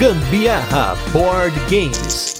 Gambiarra 0.00 0.96
Board 1.12 1.54
Games. 1.68 2.34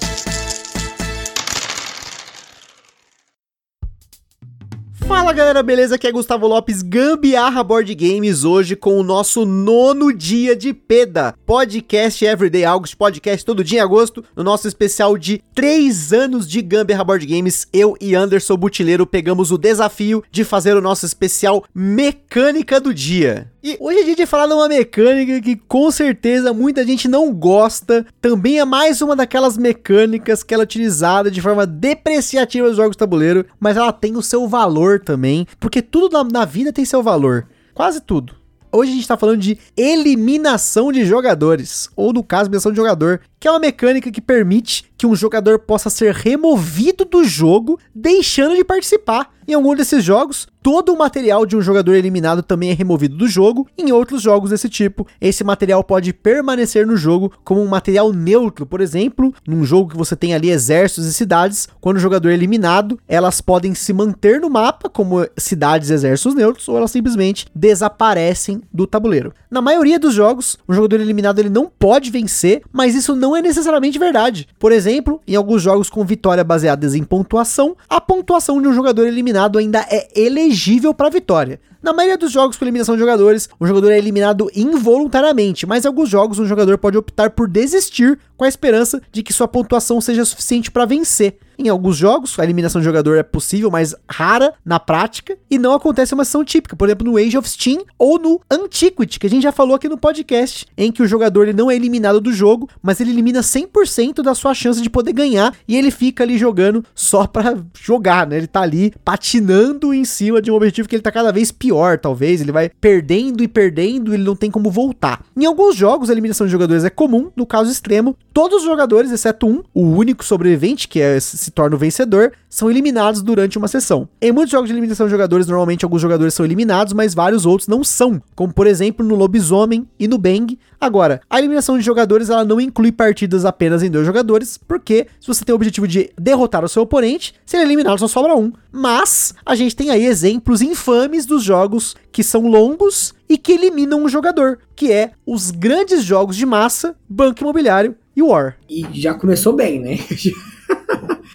Fala 5.07 5.31
galera, 5.31 5.61
beleza? 5.61 5.93
Aqui 5.93 6.07
é 6.07 6.11
Gustavo 6.11 6.47
Lopes, 6.47 6.81
Gambiarra 6.81 7.63
Board 7.63 7.93
Games, 7.93 8.43
hoje 8.43 8.75
com 8.75 8.99
o 8.99 9.03
nosso 9.03 9.45
nono 9.45 10.11
dia 10.11 10.55
de 10.55 10.73
PEDA, 10.73 11.35
podcast 11.45 12.25
Everyday 12.25 12.65
August, 12.65 12.95
podcast 12.95 13.45
todo 13.45 13.63
dia 13.63 13.77
em 13.77 13.83
agosto, 13.83 14.25
no 14.35 14.43
nosso 14.43 14.67
especial 14.67 15.15
de 15.15 15.43
3 15.53 16.13
anos 16.13 16.49
de 16.49 16.63
Gambiarra 16.63 17.03
Board 17.03 17.27
Games, 17.27 17.67
eu 17.71 17.95
e 18.01 18.15
Anderson 18.15 18.57
Butileiro 18.57 19.05
pegamos 19.05 19.51
o 19.51 19.57
desafio 19.59 20.23
de 20.31 20.43
fazer 20.43 20.75
o 20.75 20.81
nosso 20.81 21.05
especial 21.05 21.63
Mecânica 21.75 22.81
do 22.81 22.91
Dia. 22.91 23.50
E 23.63 23.77
hoje 23.79 23.99
a 23.99 24.03
gente 24.03 24.17
vai 24.17 24.25
falar 24.25 24.47
de 24.47 24.53
uma 24.53 24.67
mecânica 24.67 25.39
que 25.39 25.55
com 25.55 25.91
certeza 25.91 26.51
muita 26.51 26.83
gente 26.83 27.07
não 27.07 27.31
gosta. 27.31 28.03
Também 28.19 28.59
é 28.59 28.65
mais 28.65 29.03
uma 29.03 29.15
daquelas 29.15 29.55
mecânicas 29.55 30.41
que 30.41 30.51
ela 30.51 30.63
é 30.63 30.65
utilizada 30.65 31.29
de 31.29 31.39
forma 31.39 31.67
depreciativa 31.67 32.67
nos 32.67 32.77
jogos 32.77 32.93
de 32.93 32.97
tabuleiro, 32.97 33.45
mas 33.59 33.77
ela 33.77 33.93
tem 33.93 34.17
o 34.17 34.21
seu 34.23 34.47
valor 34.47 34.99
também, 34.99 35.45
porque 35.59 35.79
tudo 35.79 36.11
na, 36.11 36.23
na 36.23 36.43
vida 36.43 36.73
tem 36.73 36.85
seu 36.85 37.03
valor. 37.03 37.47
Quase 37.75 38.01
tudo. 38.01 38.35
Hoje 38.71 38.91
a 38.91 38.95
gente 38.95 39.07
tá 39.07 39.17
falando 39.17 39.37
de 39.37 39.59
eliminação 39.77 40.91
de 40.91 41.05
jogadores, 41.05 41.87
ou 41.95 42.11
no 42.11 42.23
caso, 42.23 42.45
eliminação 42.45 42.71
de 42.71 42.77
jogador, 42.77 43.21
que 43.41 43.47
é 43.47 43.51
uma 43.51 43.59
mecânica 43.59 44.11
que 44.11 44.21
permite 44.21 44.85
que 44.95 45.07
um 45.07 45.15
jogador 45.15 45.57
possa 45.57 45.89
ser 45.89 46.13
removido 46.13 47.03
do 47.03 47.23
jogo, 47.23 47.79
deixando 47.93 48.55
de 48.55 48.63
participar. 48.63 49.31
Em 49.47 49.53
algum 49.55 49.75
desses 49.75 50.03
jogos, 50.03 50.47
todo 50.61 50.93
o 50.93 50.97
material 50.97 51.45
de 51.45 51.57
um 51.57 51.61
jogador 51.61 51.95
eliminado 51.95 52.43
também 52.43 52.69
é 52.69 52.73
removido 52.73 53.17
do 53.17 53.27
jogo. 53.27 53.67
Em 53.75 53.91
outros 53.91 54.21
jogos 54.21 54.51
desse 54.51 54.69
tipo, 54.69 55.07
esse 55.19 55.43
material 55.43 55.83
pode 55.83 56.13
permanecer 56.13 56.85
no 56.85 56.95
jogo 56.95 57.33
como 57.43 57.61
um 57.61 57.67
material 57.67 58.13
neutro. 58.13 58.65
Por 58.65 58.79
exemplo, 58.79 59.33
num 59.45 59.65
jogo 59.65 59.89
que 59.89 59.97
você 59.97 60.15
tem 60.15 60.35
ali 60.35 60.51
exércitos 60.51 61.07
e 61.07 61.13
cidades, 61.13 61.67
quando 61.81 61.97
o 61.97 61.99
jogador 61.99 62.29
é 62.29 62.33
eliminado, 62.33 62.99
elas 63.07 63.41
podem 63.41 63.73
se 63.73 63.91
manter 63.91 64.39
no 64.39 64.49
mapa 64.49 64.87
como 64.87 65.27
cidades 65.35 65.89
e 65.89 65.93
exércitos 65.93 66.35
neutros, 66.35 66.69
ou 66.69 66.77
elas 66.77 66.91
simplesmente 66.91 67.47
desaparecem 67.55 68.61
do 68.71 68.85
tabuleiro. 68.85 69.33
Na 69.49 69.61
maioria 69.61 69.97
dos 69.97 70.13
jogos, 70.13 70.57
um 70.69 70.73
jogador 70.73 71.01
eliminado 71.01 71.39
ele 71.39 71.49
não 71.49 71.65
pode 71.67 72.11
vencer, 72.11 72.61
mas 72.71 72.93
isso 72.93 73.15
não 73.15 73.30
é 73.35 73.41
necessariamente 73.41 73.99
verdade. 73.99 74.47
Por 74.59 74.71
exemplo, 74.71 75.21
em 75.27 75.35
alguns 75.35 75.61
jogos 75.61 75.89
com 75.89 76.03
vitória 76.05 76.43
baseadas 76.43 76.95
em 76.95 77.03
pontuação, 77.03 77.75
a 77.89 77.99
pontuação 77.99 78.61
de 78.61 78.67
um 78.67 78.73
jogador 78.73 79.07
eliminado 79.07 79.57
ainda 79.57 79.85
é 79.89 80.07
elegível 80.15 80.93
para 80.93 81.09
vitória. 81.09 81.59
Na 81.81 81.93
maioria 81.93 82.17
dos 82.17 82.31
jogos 82.31 82.57
com 82.57 82.63
eliminação 82.63 82.95
de 82.95 83.01
jogadores, 83.01 83.49
o 83.59 83.65
jogador 83.65 83.91
é 83.91 83.97
eliminado 83.97 84.51
involuntariamente, 84.55 85.65
mas 85.65 85.83
em 85.83 85.87
alguns 85.87 86.09
jogos 86.09 86.37
um 86.37 86.45
jogador 86.45 86.77
pode 86.77 86.95
optar 86.95 87.31
por 87.31 87.49
desistir 87.49 88.19
com 88.37 88.45
a 88.45 88.47
esperança 88.47 89.01
de 89.11 89.23
que 89.23 89.33
sua 89.33 89.47
pontuação 89.47 89.99
seja 89.99 90.23
suficiente 90.23 90.69
para 90.69 90.85
vencer. 90.85 91.37
Em 91.63 91.69
alguns 91.69 91.95
jogos, 91.95 92.39
a 92.39 92.43
eliminação 92.43 92.81
de 92.81 92.85
jogador 92.85 93.17
é 93.17 93.21
possível, 93.21 93.69
mas 93.69 93.93
rara 94.09 94.51
na 94.65 94.79
prática, 94.79 95.37
e 95.47 95.59
não 95.59 95.73
acontece 95.73 96.11
uma 96.11 96.23
ação 96.23 96.43
típica, 96.43 96.75
por 96.75 96.87
exemplo, 96.87 97.05
no 97.05 97.17
Age 97.17 97.37
of 97.37 97.47
Steam 97.47 97.83
ou 97.99 98.17
no 98.17 98.41
Antiquity, 98.49 99.19
que 99.19 99.27
a 99.27 99.29
gente 99.29 99.43
já 99.43 99.51
falou 99.51 99.75
aqui 99.75 99.87
no 99.87 99.95
podcast, 99.95 100.65
em 100.75 100.91
que 100.91 101.03
o 101.03 101.07
jogador 101.07 101.43
ele 101.43 101.53
não 101.53 101.69
é 101.69 101.75
eliminado 101.75 102.19
do 102.19 102.33
jogo, 102.33 102.67
mas 102.81 102.99
ele 102.99 103.11
elimina 103.11 103.41
100% 103.41 104.23
da 104.23 104.33
sua 104.33 104.55
chance 104.55 104.81
de 104.81 104.89
poder 104.89 105.13
ganhar, 105.13 105.53
e 105.67 105.77
ele 105.77 105.91
fica 105.91 106.23
ali 106.23 106.35
jogando 106.35 106.83
só 106.95 107.27
para 107.31 107.55
jogar, 107.79 108.25
né? 108.25 108.37
Ele 108.37 108.47
tá 108.47 108.61
ali 108.61 108.91
patinando 109.05 109.93
em 109.93 110.03
cima 110.03 110.41
de 110.41 110.49
um 110.49 110.55
objetivo 110.55 110.89
que 110.89 110.95
ele 110.95 111.03
tá 111.03 111.11
cada 111.11 111.31
vez 111.31 111.51
pior, 111.51 111.99
talvez, 111.99 112.41
ele 112.41 112.51
vai 112.51 112.71
perdendo 112.81 113.43
e 113.43 113.47
perdendo, 113.47 114.15
ele 114.15 114.23
não 114.23 114.35
tem 114.35 114.49
como 114.49 114.71
voltar. 114.71 115.23
Em 115.37 115.45
alguns 115.45 115.75
jogos, 115.75 116.09
a 116.09 116.13
eliminação 116.13 116.47
de 116.47 116.51
jogadores 116.51 116.83
é 116.83 116.89
comum, 116.89 117.29
no 117.35 117.45
caso 117.45 117.71
extremo, 117.71 118.17
todos 118.33 118.59
os 118.59 118.63
jogadores, 118.63 119.11
exceto 119.11 119.47
um, 119.47 119.63
o 119.73 119.81
único 119.81 120.23
sobrevivente, 120.23 120.87
que 120.87 120.99
é 120.99 121.19
se 121.19 121.51
torna 121.51 121.75
o 121.75 121.79
vencedor, 121.79 122.33
são 122.49 122.69
eliminados 122.69 123.21
durante 123.21 123.57
uma 123.57 123.67
sessão. 123.67 124.07
Em 124.21 124.31
muitos 124.31 124.51
jogos 124.51 124.67
de 124.67 124.73
eliminação 124.73 125.05
de 125.07 125.11
jogadores, 125.11 125.47
normalmente 125.47 125.85
alguns 125.85 126.01
jogadores 126.01 126.33
são 126.33 126.45
eliminados, 126.45 126.93
mas 126.93 127.13
vários 127.13 127.45
outros 127.45 127.67
não 127.67 127.83
são, 127.83 128.21
como 128.35 128.53
por 128.53 128.67
exemplo 128.67 129.05
no 129.05 129.15
Lobisomem 129.15 129.87
e 129.99 130.07
no 130.07 130.17
Bang. 130.17 130.57
Agora, 130.79 131.21
a 131.29 131.39
eliminação 131.39 131.77
de 131.77 131.83
jogadores 131.83 132.29
ela 132.29 132.43
não 132.43 132.59
inclui 132.59 132.91
partidas 132.91 133.45
apenas 133.45 133.83
em 133.83 133.89
dois 133.89 134.05
jogadores, 134.05 134.57
porque 134.57 135.07
se 135.19 135.27
você 135.27 135.45
tem 135.45 135.53
o 135.53 135.55
objetivo 135.55 135.87
de 135.87 136.09
derrotar 136.19 136.65
o 136.65 136.69
seu 136.69 136.83
oponente, 136.83 137.35
se 137.45 137.55
ele 137.55 137.63
é 137.63 137.67
eliminado 137.67 137.99
só 137.99 138.07
sobra 138.07 138.35
um. 138.35 138.51
Mas 138.71 139.33
a 139.45 139.55
gente 139.55 139.75
tem 139.75 139.91
aí 139.91 140.05
exemplos 140.05 140.61
infames 140.61 141.25
dos 141.25 141.43
jogos 141.43 141.95
que 142.11 142.23
são 142.23 142.47
longos 142.47 143.13
e 143.29 143.37
que 143.37 143.53
eliminam 143.53 144.03
um 144.03 144.09
jogador, 144.09 144.59
que 144.75 144.91
é 144.91 145.11
os 145.25 145.51
grandes 145.51 146.03
jogos 146.03 146.35
de 146.35 146.45
massa, 146.45 146.95
Banco 147.07 147.41
Imobiliário 147.41 147.95
e 148.15 148.21
War. 148.21 148.57
E 148.69 148.85
já 148.93 149.13
começou 149.13 149.53
bem, 149.53 149.79
né? 149.79 149.97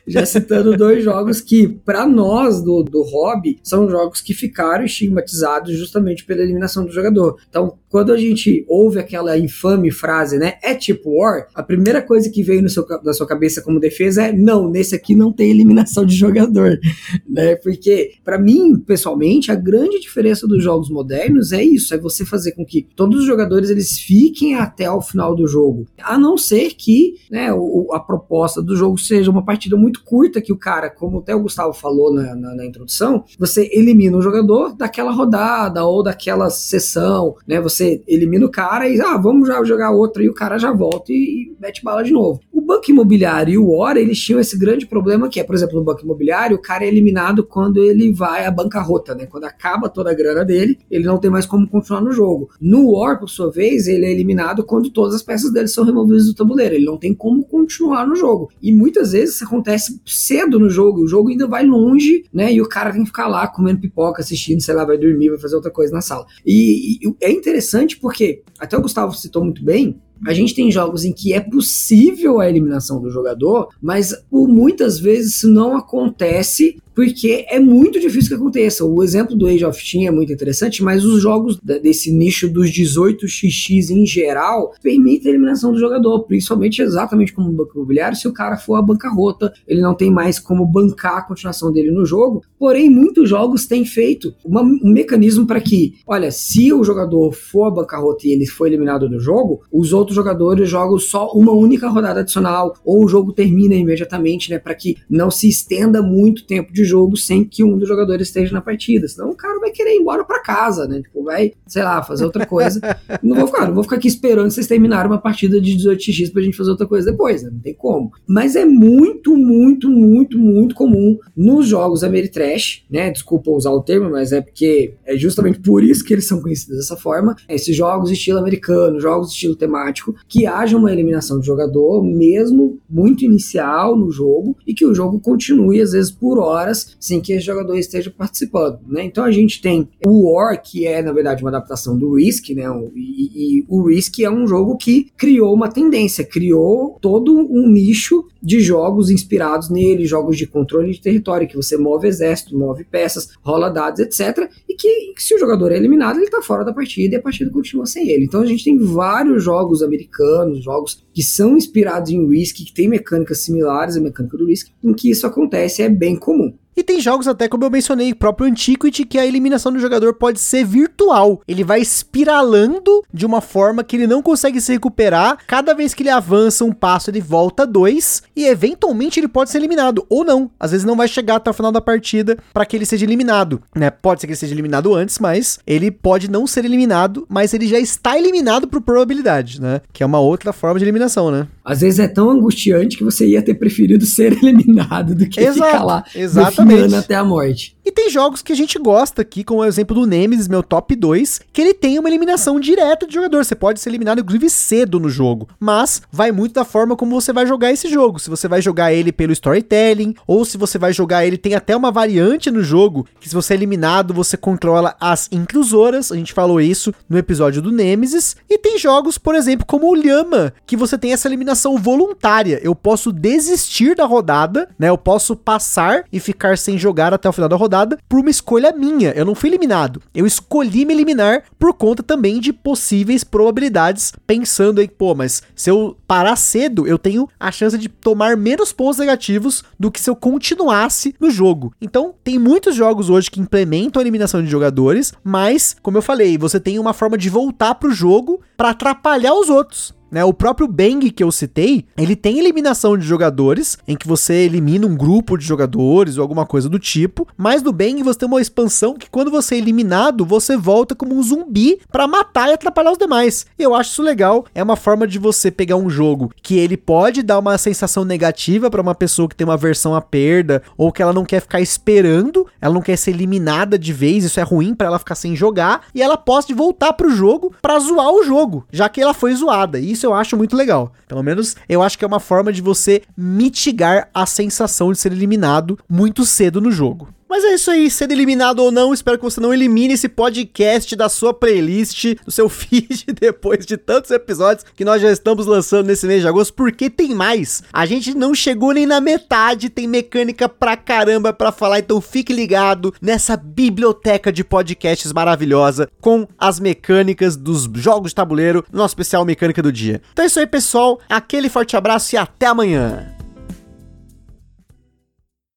já 0.06 0.24
citando 0.24 0.76
dois 0.76 1.02
jogos 1.02 1.40
que, 1.40 1.66
para 1.66 2.06
nós 2.06 2.62
do, 2.62 2.82
do 2.82 3.02
hobby, 3.02 3.58
são 3.62 3.88
jogos 3.88 4.20
que 4.20 4.32
ficaram 4.32 4.84
estigmatizados 4.84 5.76
justamente 5.76 6.24
pela 6.24 6.42
eliminação 6.42 6.84
do 6.84 6.92
jogador. 6.92 7.36
Então, 7.48 7.76
quando 7.88 8.12
a 8.12 8.16
gente 8.16 8.64
ouve 8.68 8.98
aquela 8.98 9.38
infame 9.38 9.90
frase, 9.90 10.38
né, 10.38 10.54
é 10.62 10.74
tipo 10.74 11.18
War, 11.18 11.46
a 11.54 11.62
primeira 11.62 12.02
coisa 12.02 12.30
que 12.30 12.42
veio 12.42 12.62
no 12.62 12.68
seu, 12.68 12.86
na 13.02 13.12
sua 13.12 13.26
cabeça 13.26 13.62
como 13.62 13.80
defesa 13.80 14.24
é, 14.24 14.32
não, 14.32 14.70
nesse 14.70 14.94
aqui 14.94 15.14
não 15.14 15.32
tem 15.32 15.50
eliminação 15.50 16.04
de 16.04 16.14
jogador, 16.14 16.78
né, 17.28 17.56
porque, 17.56 18.12
para 18.24 18.38
mim, 18.38 18.78
pessoalmente, 18.78 19.50
a 19.50 19.54
grande 19.54 19.98
diferença 19.98 20.46
dos 20.46 20.62
jogos 20.62 20.90
modernos 20.90 21.52
é 21.52 21.64
isso, 21.64 21.94
é 21.94 21.98
você 21.98 22.24
fazer 22.24 22.52
com 22.52 22.64
que 22.64 22.86
todos 22.94 23.20
os 23.20 23.26
jogadores, 23.26 23.70
eles 23.70 23.98
fiquem 23.98 24.54
até 24.54 24.90
o 24.90 25.00
final 25.00 25.34
do 25.34 25.46
jogo, 25.46 25.86
a 26.02 26.18
não 26.18 26.36
ser 26.36 26.74
que, 26.74 27.14
né, 27.30 27.48
a 27.92 28.00
proposta 28.00 28.62
do 28.62 28.76
jogo 28.76 28.98
seja 28.98 29.30
uma 29.30 29.44
partida 29.44 29.76
muito 29.76 29.95
curta 29.96 30.40
que 30.40 30.52
o 30.52 30.58
cara, 30.58 30.90
como 30.90 31.18
até 31.18 31.34
o 31.34 31.40
Gustavo 31.40 31.72
falou 31.72 32.12
na, 32.12 32.34
na, 32.34 32.54
na 32.54 32.66
introdução, 32.66 33.24
você 33.38 33.68
elimina 33.72 34.16
o 34.16 34.22
jogador 34.22 34.74
daquela 34.76 35.10
rodada 35.10 35.84
ou 35.84 36.02
daquela 36.02 36.50
sessão, 36.50 37.34
né, 37.46 37.60
você 37.60 38.02
elimina 38.06 38.46
o 38.46 38.50
cara 38.50 38.88
e, 38.88 39.00
ah, 39.00 39.16
vamos 39.16 39.48
já 39.48 39.62
jogar 39.64 39.90
outra 39.90 40.22
e 40.22 40.28
o 40.28 40.34
cara 40.34 40.58
já 40.58 40.72
volta 40.72 41.12
e, 41.12 41.14
e 41.16 41.56
mete 41.60 41.82
bala 41.82 42.02
de 42.02 42.12
novo. 42.12 42.40
Banco 42.66 42.90
Imobiliário 42.90 43.54
e 43.54 43.58
o 43.58 43.70
Hora, 43.70 44.00
eles 44.00 44.18
tinham 44.18 44.40
esse 44.40 44.58
grande 44.58 44.86
problema 44.86 45.28
que 45.28 45.38
é, 45.38 45.44
por 45.44 45.54
exemplo, 45.54 45.78
no 45.78 45.84
Banco 45.84 46.02
Imobiliário, 46.02 46.56
o 46.56 46.60
cara 46.60 46.84
é 46.84 46.88
eliminado 46.88 47.44
quando 47.44 47.80
ele 47.82 48.12
vai 48.12 48.44
à 48.44 48.50
bancarrota, 48.50 49.14
né? 49.14 49.24
Quando 49.24 49.44
acaba 49.44 49.88
toda 49.88 50.10
a 50.10 50.14
grana 50.14 50.44
dele, 50.44 50.78
ele 50.90 51.04
não 51.04 51.18
tem 51.18 51.30
mais 51.30 51.46
como 51.46 51.68
continuar 51.68 52.00
no 52.00 52.10
jogo. 52.10 52.50
No 52.60 52.90
War, 52.90 53.20
por 53.20 53.28
sua 53.28 53.50
vez, 53.52 53.86
ele 53.86 54.04
é 54.04 54.10
eliminado 54.10 54.64
quando 54.64 54.90
todas 54.90 55.14
as 55.14 55.22
peças 55.22 55.52
dele 55.52 55.68
são 55.68 55.84
removidas 55.84 56.26
do 56.26 56.34
tabuleiro. 56.34 56.74
Ele 56.74 56.84
não 56.84 56.98
tem 56.98 57.14
como 57.14 57.44
continuar 57.44 58.04
no 58.04 58.16
jogo. 58.16 58.50
E 58.60 58.72
muitas 58.72 59.12
vezes 59.12 59.36
isso 59.36 59.44
acontece 59.44 60.00
cedo 60.04 60.58
no 60.58 60.68
jogo, 60.68 61.02
o 61.02 61.08
jogo 61.08 61.28
ainda 61.28 61.46
vai 61.46 61.64
longe, 61.64 62.24
né? 62.32 62.52
E 62.52 62.60
o 62.60 62.68
cara 62.68 62.90
tem 62.90 63.02
que 63.02 63.06
ficar 63.06 63.28
lá 63.28 63.46
comendo 63.46 63.80
pipoca, 63.80 64.22
assistindo, 64.22 64.60
sei 64.60 64.74
lá, 64.74 64.84
vai 64.84 64.98
dormir, 64.98 65.30
vai 65.30 65.38
fazer 65.38 65.54
outra 65.54 65.70
coisa 65.70 65.92
na 65.92 66.00
sala. 66.00 66.26
E, 66.44 66.98
e 67.06 67.14
é 67.20 67.30
interessante 67.30 67.96
porque, 67.96 68.42
até 68.58 68.76
o 68.76 68.82
Gustavo 68.82 69.14
citou 69.14 69.44
muito 69.44 69.64
bem, 69.64 70.00
a 70.26 70.32
gente 70.32 70.54
tem 70.54 70.70
jogos 70.70 71.04
em 71.04 71.12
que 71.12 71.32
é 71.32 71.40
possível 71.40 72.40
a 72.40 72.48
eliminação 72.48 73.00
do 73.00 73.10
jogador, 73.10 73.68
mas 73.80 74.14
por 74.30 74.48
muitas 74.48 74.98
vezes 74.98 75.36
isso 75.36 75.50
não 75.50 75.76
acontece 75.76 76.80
porque 76.96 77.44
é 77.50 77.60
muito 77.60 78.00
difícil 78.00 78.30
que 78.30 78.34
aconteça. 78.42 78.82
O 78.82 79.04
exemplo 79.04 79.36
do 79.36 79.46
Age 79.46 79.66
of 79.66 79.78
Steam 79.78 80.08
é 80.08 80.10
muito 80.10 80.32
interessante, 80.32 80.82
mas 80.82 81.04
os 81.04 81.20
jogos 81.20 81.60
desse 81.60 82.10
nicho 82.10 82.48
dos 82.48 82.70
18xx 82.70 83.90
em 83.90 84.06
geral 84.06 84.72
permitem 84.82 85.30
a 85.30 85.34
eliminação 85.34 85.72
do 85.72 85.78
jogador, 85.78 86.24
principalmente 86.24 86.80
exatamente 86.80 87.34
como 87.34 87.50
o 87.50 87.52
banco 87.52 87.72
imobiliário, 87.76 88.16
se 88.16 88.26
o 88.26 88.32
cara 88.32 88.56
for 88.56 88.76
a 88.76 88.82
bancarrota, 88.82 89.52
ele 89.68 89.82
não 89.82 89.94
tem 89.94 90.10
mais 90.10 90.38
como 90.38 90.64
bancar 90.64 91.18
a 91.18 91.22
continuação 91.22 91.70
dele 91.70 91.90
no 91.90 92.06
jogo. 92.06 92.42
Porém, 92.58 92.88
muitos 92.88 93.28
jogos 93.28 93.66
têm 93.66 93.84
feito 93.84 94.34
uma, 94.42 94.62
um 94.62 94.90
mecanismo 94.90 95.46
para 95.46 95.60
que, 95.60 95.96
olha, 96.06 96.30
se 96.30 96.72
o 96.72 96.82
jogador 96.82 97.32
for 97.32 97.66
a 97.66 97.70
bancarrota 97.70 98.26
e 98.26 98.30
ele 98.30 98.46
for 98.46 98.66
eliminado 98.66 99.06
do 99.06 99.20
jogo, 99.20 99.60
os 99.70 99.92
outros 99.92 100.16
jogadores 100.16 100.66
jogam 100.70 100.98
só 100.98 101.30
uma 101.32 101.52
única 101.52 101.88
rodada 101.88 102.20
adicional 102.20 102.74
ou 102.82 103.04
o 103.04 103.08
jogo 103.08 103.34
termina 103.34 103.74
imediatamente, 103.74 104.50
né, 104.50 104.58
para 104.58 104.74
que 104.74 104.96
não 105.10 105.30
se 105.30 105.46
estenda 105.46 106.00
muito 106.00 106.46
tempo 106.46 106.72
de 106.72 106.85
jogo 106.86 107.16
sem 107.16 107.44
que 107.44 107.62
um 107.62 107.76
dos 107.76 107.88
jogadores 107.88 108.28
esteja 108.28 108.52
na 108.52 108.60
partida. 108.60 109.06
Senão 109.08 109.30
o 109.30 109.36
cara 109.36 109.58
vai 109.60 109.70
querer 109.70 109.94
ir 109.94 110.00
embora 110.00 110.24
para 110.24 110.42
casa, 110.42 110.86
né? 110.86 111.02
Tipo, 111.02 111.22
vai, 111.24 111.52
sei 111.66 111.82
lá, 111.82 112.02
fazer 112.02 112.24
outra 112.24 112.46
coisa. 112.46 112.80
não 113.22 113.36
vou 113.36 113.46
ficar, 113.46 113.66
não 113.66 113.74
vou 113.74 113.84
ficar 113.84 113.96
aqui 113.96 114.08
esperando 114.08 114.50
vocês 114.50 114.66
terminarem 114.66 115.10
uma 115.10 115.20
partida 115.20 115.60
de 115.60 115.76
18x 115.76 116.32
pra 116.32 116.42
gente 116.42 116.56
fazer 116.56 116.70
outra 116.70 116.86
coisa 116.86 117.10
depois, 117.10 117.42
né? 117.42 117.50
Não 117.52 117.60
tem 117.60 117.74
como. 117.74 118.12
Mas 118.26 118.56
é 118.56 118.64
muito, 118.64 119.36
muito, 119.36 119.90
muito, 119.90 120.38
muito 120.38 120.74
comum 120.74 121.18
nos 121.36 121.66
jogos 121.66 122.04
Ameritrash, 122.04 122.84
né? 122.90 123.10
Desculpa 123.10 123.50
usar 123.50 123.70
o 123.70 123.82
termo, 123.82 124.10
mas 124.10 124.32
é 124.32 124.40
porque 124.40 124.94
é 125.04 125.16
justamente 125.16 125.60
por 125.60 125.82
isso 125.82 126.04
que 126.04 126.12
eles 126.12 126.26
são 126.26 126.40
conhecidos 126.40 126.76
dessa 126.76 126.96
forma. 126.96 127.36
Esses 127.48 127.74
jogos 127.76 128.10
estilo 128.10 128.38
americano, 128.38 129.00
jogos 129.00 129.30
estilo 129.30 129.56
temático, 129.56 130.14
que 130.28 130.46
haja 130.46 130.76
uma 130.76 130.92
eliminação 130.92 131.40
de 131.40 131.46
jogador, 131.46 132.02
mesmo 132.02 132.78
muito 132.88 133.24
inicial 133.24 133.96
no 133.96 134.10
jogo, 134.10 134.56
e 134.66 134.74
que 134.74 134.86
o 134.86 134.94
jogo 134.94 135.20
continue, 135.20 135.80
às 135.80 135.92
vezes, 135.92 136.10
por 136.10 136.38
horas 136.38 136.75
sem 136.98 137.20
que 137.20 137.32
esse 137.32 137.46
jogador 137.46 137.76
esteja 137.76 138.10
participando, 138.10 138.80
né? 138.86 139.04
Então 139.04 139.24
a 139.24 139.30
gente 139.30 139.60
tem 139.60 139.88
o 140.04 140.30
War, 140.30 140.60
que 140.60 140.86
é 140.86 141.02
na 141.02 141.12
verdade 141.12 141.42
uma 141.42 141.50
adaptação 141.50 141.96
do 141.96 142.14
Risk, 142.14 142.50
né? 142.50 142.64
E, 142.94 143.60
e 143.60 143.64
o 143.68 143.86
Risk 143.86 144.18
é 144.20 144.30
um 144.30 144.46
jogo 144.46 144.76
que 144.76 145.10
criou 145.16 145.54
uma 145.54 145.68
tendência, 145.68 146.24
criou 146.24 146.98
todo 147.00 147.36
um 147.36 147.68
nicho 147.68 148.24
de 148.42 148.60
jogos 148.60 149.10
inspirados 149.10 149.68
nele, 149.70 150.06
jogos 150.06 150.36
de 150.36 150.46
controle 150.46 150.92
de 150.92 151.00
território, 151.00 151.48
que 151.48 151.56
você 151.56 151.76
move 151.76 152.06
exército, 152.06 152.56
move 152.56 152.84
peças, 152.84 153.30
rola 153.42 153.68
dados, 153.68 154.00
etc. 154.00 154.48
E 154.68 154.74
que 154.74 155.14
se 155.16 155.34
o 155.34 155.38
jogador 155.38 155.72
é 155.72 155.76
eliminado, 155.76 156.18
ele 156.18 156.30
tá 156.30 156.40
fora 156.40 156.64
da 156.64 156.72
partida 156.72 157.16
e 157.16 157.18
a 157.18 157.22
partida 157.22 157.50
continua 157.50 157.86
sem 157.86 158.08
ele. 158.08 158.24
Então 158.24 158.40
a 158.40 158.46
gente 158.46 158.64
tem 158.64 158.78
vários 158.78 159.42
jogos 159.42 159.82
americanos, 159.82 160.62
jogos 160.62 161.04
que 161.12 161.22
são 161.22 161.56
inspirados 161.56 162.10
em 162.10 162.24
Risk, 162.28 162.56
que 162.56 162.72
tem 162.72 162.88
mecânicas 162.88 163.40
similares 163.40 163.96
à 163.96 164.00
mecânica 164.00 164.36
do 164.36 164.46
Risk, 164.46 164.68
em 164.82 164.94
que 164.94 165.10
isso 165.10 165.26
acontece, 165.26 165.82
é 165.82 165.88
bem 165.88 166.16
comum. 166.16 166.54
E 166.76 166.82
tem 166.82 167.00
jogos 167.00 167.26
até 167.26 167.48
como 167.48 167.64
eu 167.64 167.70
mencionei, 167.70 168.12
próprio 168.12 168.46
Antiquity, 168.46 169.06
que 169.06 169.18
a 169.18 169.24
eliminação 169.24 169.72
do 169.72 169.78
jogador 169.78 170.12
pode 170.12 170.38
ser 170.38 170.62
virtual. 170.62 171.40
Ele 171.48 171.64
vai 171.64 171.80
espiralando 171.80 173.02
de 173.10 173.24
uma 173.24 173.40
forma 173.40 173.82
que 173.82 173.96
ele 173.96 174.06
não 174.06 174.20
consegue 174.20 174.60
se 174.60 174.72
recuperar. 174.72 175.38
Cada 175.46 175.72
vez 175.72 175.94
que 175.94 176.02
ele 176.02 176.10
avança 176.10 176.66
um 176.66 176.72
passo, 176.72 177.08
ele 177.08 177.20
volta 177.22 177.66
dois 177.66 178.22
e 178.36 178.44
eventualmente 178.44 179.18
ele 179.18 179.26
pode 179.26 179.48
ser 179.48 179.56
eliminado 179.56 180.04
ou 180.10 180.22
não. 180.22 180.50
Às 180.60 180.72
vezes 180.72 180.84
não 180.84 180.96
vai 180.96 181.08
chegar 181.08 181.36
até 181.36 181.50
o 181.50 181.54
final 181.54 181.72
da 181.72 181.80
partida 181.80 182.36
para 182.52 182.66
que 182.66 182.76
ele 182.76 182.84
seja 182.84 183.06
eliminado, 183.06 183.62
né? 183.74 183.88
Pode 183.88 184.20
ser 184.20 184.26
que 184.26 184.32
ele 184.34 184.38
seja 184.38 184.52
eliminado 184.52 184.94
antes, 184.94 185.18
mas 185.18 185.58
ele 185.66 185.90
pode 185.90 186.30
não 186.30 186.46
ser 186.46 186.66
eliminado, 186.66 187.24
mas 187.26 187.54
ele 187.54 187.66
já 187.66 187.78
está 187.78 188.18
eliminado 188.18 188.68
por 188.68 188.82
probabilidade, 188.82 189.62
né? 189.62 189.80
Que 189.94 190.02
é 190.02 190.06
uma 190.06 190.20
outra 190.20 190.52
forma 190.52 190.78
de 190.78 190.84
eliminação, 190.84 191.30
né? 191.30 191.48
Às 191.64 191.80
vezes 191.80 191.98
é 192.00 192.06
tão 192.06 192.28
angustiante 192.28 192.98
que 192.98 193.04
você 193.04 193.26
ia 193.26 193.40
ter 193.40 193.54
preferido 193.54 194.04
ser 194.06 194.34
eliminado 194.44 195.14
do 195.14 195.26
que 195.26 195.40
Exato, 195.40 195.70
ficar 195.70 195.82
lá. 195.82 196.04
Exatamente 196.14 196.65
Exatamente. 196.74 197.04
até 197.04 197.14
a 197.14 197.24
morte. 197.24 197.76
E 197.86 197.92
tem 197.92 198.10
jogos 198.10 198.42
que 198.42 198.52
a 198.52 198.56
gente 198.56 198.80
gosta 198.80 199.22
aqui, 199.22 199.44
como 199.44 199.60
o 199.60 199.64
exemplo 199.64 199.94
do 199.94 200.06
Nemesis, 200.06 200.48
meu 200.48 200.60
top 200.60 200.96
2, 200.96 201.40
que 201.52 201.62
ele 201.62 201.72
tem 201.72 202.00
uma 202.00 202.08
eliminação 202.08 202.58
direta 202.58 203.06
de 203.06 203.14
jogador. 203.14 203.44
Você 203.44 203.54
pode 203.54 203.78
ser 203.78 203.90
eliminado, 203.90 204.18
inclusive, 204.18 204.50
cedo 204.50 204.98
no 204.98 205.08
jogo. 205.08 205.48
Mas 205.60 206.02
vai 206.10 206.32
muito 206.32 206.54
da 206.54 206.64
forma 206.64 206.96
como 206.96 207.20
você 207.20 207.32
vai 207.32 207.46
jogar 207.46 207.70
esse 207.70 207.88
jogo. 207.88 208.18
Se 208.18 208.28
você 208.28 208.48
vai 208.48 208.60
jogar 208.60 208.92
ele 208.92 209.12
pelo 209.12 209.32
storytelling, 209.32 210.16
ou 210.26 210.44
se 210.44 210.58
você 210.58 210.78
vai 210.78 210.92
jogar 210.92 211.24
ele, 211.24 211.38
tem 211.38 211.54
até 211.54 211.76
uma 211.76 211.92
variante 211.92 212.50
no 212.50 212.60
jogo, 212.60 213.06
que 213.20 213.28
se 213.28 213.34
você 213.36 213.54
é 213.54 213.56
eliminado, 213.56 214.12
você 214.12 214.36
controla 214.36 214.96
as 215.00 215.28
inclusoras. 215.30 216.10
A 216.10 216.16
gente 216.16 216.32
falou 216.32 216.60
isso 216.60 216.92
no 217.08 217.16
episódio 217.16 217.62
do 217.62 217.70
Nemesis. 217.70 218.34
E 218.50 218.58
tem 218.58 218.78
jogos, 218.78 219.16
por 219.16 219.36
exemplo, 219.36 219.64
como 219.64 219.88
o 219.88 219.94
Lhama, 219.94 220.52
que 220.66 220.76
você 220.76 220.98
tem 220.98 221.12
essa 221.12 221.28
eliminação 221.28 221.78
voluntária. 221.78 222.58
Eu 222.64 222.74
posso 222.74 223.12
desistir 223.12 223.94
da 223.94 224.06
rodada, 224.06 224.68
né? 224.76 224.88
Eu 224.88 224.98
posso 224.98 225.36
passar 225.36 226.04
e 226.12 226.18
ficar 226.18 226.55
sem 226.58 226.78
jogar 226.78 227.12
até 227.12 227.28
o 227.28 227.32
final 227.32 227.48
da 227.48 227.56
rodada 227.56 227.98
por 228.08 228.20
uma 228.20 228.30
escolha 228.30 228.72
minha. 228.72 229.10
Eu 229.10 229.24
não 229.24 229.34
fui 229.34 229.50
eliminado. 229.50 230.02
Eu 230.14 230.26
escolhi 230.26 230.84
me 230.84 230.94
eliminar 230.94 231.44
por 231.58 231.74
conta 231.74 232.02
também 232.02 232.40
de 232.40 232.52
possíveis 232.52 233.24
probabilidades, 233.24 234.12
pensando 234.26 234.80
aí, 234.80 234.88
pô, 234.88 235.14
mas 235.14 235.42
se 235.54 235.70
eu 235.70 235.96
parar 236.06 236.36
cedo, 236.36 236.86
eu 236.86 236.98
tenho 236.98 237.28
a 237.38 237.50
chance 237.50 237.76
de 237.76 237.88
tomar 237.88 238.36
menos 238.36 238.72
pontos 238.72 238.98
negativos 238.98 239.64
do 239.78 239.90
que 239.90 240.00
se 240.00 240.10
eu 240.10 240.16
continuasse 240.16 241.14
no 241.20 241.30
jogo. 241.30 241.72
Então, 241.80 242.14
tem 242.22 242.38
muitos 242.38 242.74
jogos 242.74 243.10
hoje 243.10 243.30
que 243.30 243.40
implementam 243.40 244.00
a 244.00 244.02
eliminação 244.02 244.42
de 244.42 244.48
jogadores, 244.48 245.12
mas, 245.24 245.76
como 245.82 245.98
eu 245.98 246.02
falei, 246.02 246.38
você 246.38 246.60
tem 246.60 246.78
uma 246.78 246.92
forma 246.92 247.18
de 247.18 247.28
voltar 247.28 247.74
pro 247.74 247.90
jogo 247.90 248.40
para 248.56 248.70
atrapalhar 248.70 249.34
os 249.34 249.48
outros. 249.48 249.95
Né, 250.10 250.24
o 250.24 250.32
próprio 250.32 250.68
Bang 250.68 251.10
que 251.10 251.22
eu 251.22 251.32
citei, 251.32 251.84
ele 251.96 252.14
tem 252.14 252.38
eliminação 252.38 252.96
de 252.96 253.04
jogadores, 253.04 253.76
em 253.88 253.96
que 253.96 254.06
você 254.06 254.34
elimina 254.34 254.86
um 254.86 254.96
grupo 254.96 255.36
de 255.36 255.44
jogadores 255.44 256.16
ou 256.16 256.22
alguma 256.22 256.46
coisa 256.46 256.68
do 256.68 256.78
tipo, 256.78 257.26
mas 257.36 257.62
no 257.62 257.72
Bang 257.72 258.02
você 258.02 258.20
tem 258.20 258.28
uma 258.28 258.40
expansão 258.40 258.94
que 258.94 259.10
quando 259.10 259.30
você 259.30 259.56
é 259.56 259.58
eliminado, 259.58 260.24
você 260.24 260.56
volta 260.56 260.94
como 260.94 261.14
um 261.14 261.22
zumbi 261.22 261.80
para 261.90 262.06
matar 262.06 262.48
e 262.48 262.52
atrapalhar 262.52 262.92
os 262.92 262.98
demais. 262.98 263.46
Eu 263.58 263.74
acho 263.74 263.90
isso 263.90 264.02
legal, 264.02 264.44
é 264.54 264.62
uma 264.62 264.76
forma 264.76 265.06
de 265.06 265.18
você 265.18 265.50
pegar 265.50 265.76
um 265.76 265.90
jogo 265.90 266.30
que 266.42 266.56
ele 266.56 266.76
pode 266.76 267.22
dar 267.22 267.38
uma 267.38 267.58
sensação 267.58 268.04
negativa 268.04 268.70
para 268.70 268.82
uma 268.82 268.94
pessoa 268.94 269.28
que 269.28 269.34
tem 269.34 269.46
uma 269.46 269.56
versão 269.56 269.94
à 269.94 270.00
perda 270.00 270.62
ou 270.76 270.92
que 270.92 271.02
ela 271.02 271.12
não 271.12 271.24
quer 271.24 271.40
ficar 271.40 271.60
esperando, 271.60 272.46
ela 272.60 272.74
não 272.74 272.82
quer 272.82 272.96
ser 272.96 273.10
eliminada 273.10 273.78
de 273.78 273.92
vez, 273.92 274.24
isso 274.24 274.38
é 274.38 274.42
ruim 274.42 274.74
para 274.74 274.86
ela 274.86 274.98
ficar 274.98 275.14
sem 275.14 275.34
jogar, 275.34 275.82
e 275.94 276.00
ela 276.00 276.16
pode 276.16 276.54
voltar 276.54 276.92
pro 276.92 277.10
jogo 277.10 277.52
para 277.60 277.78
zoar 277.78 278.10
o 278.10 278.22
jogo, 278.22 278.64
já 278.70 278.88
que 278.88 279.00
ela 279.00 279.14
foi 279.14 279.34
zoada. 279.34 279.78
E 279.78 279.95
isso 279.96 280.06
eu 280.06 280.14
acho 280.14 280.36
muito 280.36 280.54
legal. 280.54 280.92
Pelo 281.08 281.22
menos 281.22 281.56
eu 281.68 281.82
acho 281.82 281.98
que 281.98 282.04
é 282.04 282.08
uma 282.08 282.20
forma 282.20 282.52
de 282.52 282.60
você 282.60 283.02
mitigar 283.16 284.08
a 284.14 284.26
sensação 284.26 284.92
de 284.92 284.98
ser 284.98 285.12
eliminado 285.12 285.78
muito 285.88 286.24
cedo 286.24 286.60
no 286.60 286.70
jogo. 286.70 287.08
Mas 287.28 287.44
é 287.44 287.54
isso 287.54 287.70
aí, 287.72 287.90
sendo 287.90 288.12
eliminado 288.12 288.60
ou 288.60 288.70
não, 288.70 288.94
espero 288.94 289.18
que 289.18 289.24
você 289.24 289.40
não 289.40 289.52
elimine 289.52 289.94
esse 289.94 290.08
podcast 290.08 290.94
da 290.94 291.08
sua 291.08 291.34
playlist, 291.34 292.14
do 292.24 292.30
seu 292.30 292.48
feed, 292.48 293.06
depois 293.20 293.66
de 293.66 293.76
tantos 293.76 294.12
episódios 294.12 294.64
que 294.76 294.84
nós 294.84 295.02
já 295.02 295.10
estamos 295.10 295.44
lançando 295.44 295.88
nesse 295.88 296.06
mês 296.06 296.22
de 296.22 296.28
agosto, 296.28 296.54
porque 296.54 296.88
tem 296.88 297.14
mais. 297.14 297.64
A 297.72 297.84
gente 297.84 298.14
não 298.14 298.32
chegou 298.32 298.72
nem 298.72 298.86
na 298.86 299.00
metade, 299.00 299.68
tem 299.68 299.88
mecânica 299.88 300.48
pra 300.48 300.76
caramba 300.76 301.32
pra 301.32 301.50
falar, 301.50 301.80
então 301.80 302.00
fique 302.00 302.32
ligado 302.32 302.94
nessa 303.02 303.36
biblioteca 303.36 304.32
de 304.32 304.44
podcasts 304.44 305.12
maravilhosa 305.12 305.90
com 306.00 306.28
as 306.38 306.60
mecânicas 306.60 307.36
dos 307.36 307.68
jogos 307.74 308.10
de 308.10 308.14
tabuleiro, 308.14 308.64
nosso 308.72 308.92
especial 308.92 309.24
Mecânica 309.24 309.62
do 309.62 309.72
Dia. 309.72 310.00
Então 310.12 310.24
é 310.24 310.26
isso 310.26 310.38
aí, 310.38 310.46
pessoal, 310.46 311.00
aquele 311.08 311.48
forte 311.48 311.76
abraço 311.76 312.14
e 312.14 312.18
até 312.18 312.46
amanhã. 312.46 313.15